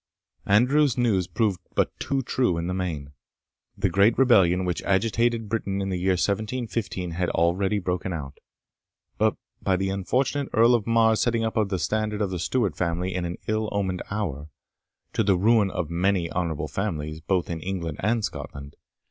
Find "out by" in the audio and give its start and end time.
8.11-9.75